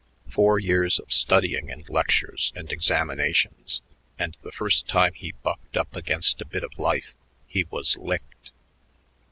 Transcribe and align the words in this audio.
Four 0.31 0.57
years 0.57 0.97
of 0.97 1.13
studying 1.13 1.69
and 1.69 1.87
lectures 1.87 2.51
and 2.55 2.71
examinations, 2.71 3.83
and 4.17 4.35
the 4.41 4.51
first 4.51 4.87
time 4.87 5.13
he 5.13 5.33
bucked 5.43 5.77
up 5.77 5.95
against 5.95 6.41
a 6.41 6.45
bit 6.47 6.63
of 6.63 6.79
life 6.79 7.13
he 7.45 7.65
was 7.65 7.97
licked. 7.99 8.49